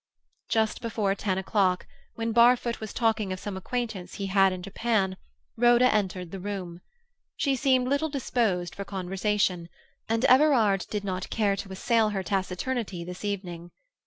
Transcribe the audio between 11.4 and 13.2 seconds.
to assail her taciturnity